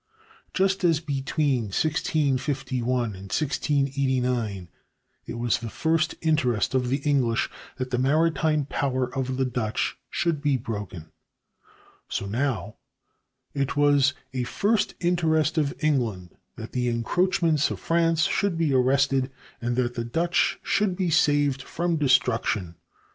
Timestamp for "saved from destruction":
21.11-22.73